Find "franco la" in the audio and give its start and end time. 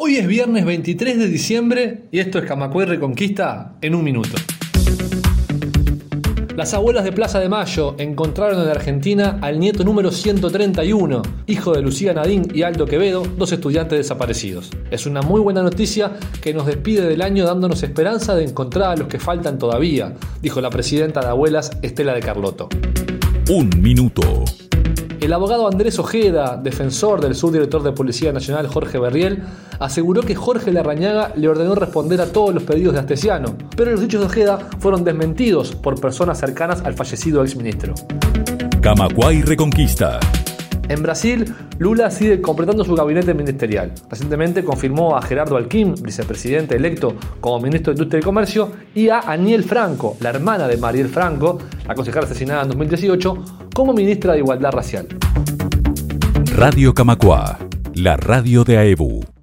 49.64-50.30, 51.08-51.94